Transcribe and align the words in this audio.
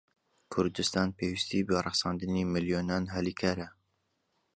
کوردستان 0.53 1.07
پێویستیی 1.17 1.65
بە 1.67 1.75
ڕەخساندنی 1.85 2.49
ملیۆنان 2.53 3.03
هەلی 3.15 3.33
کارە. 3.41 3.67